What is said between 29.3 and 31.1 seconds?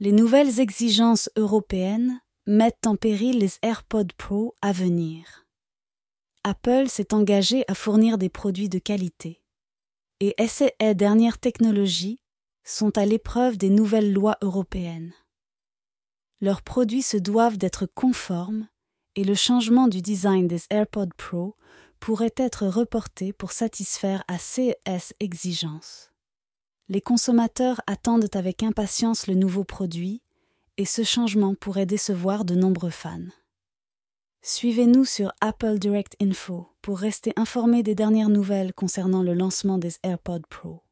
nouveau produit et ce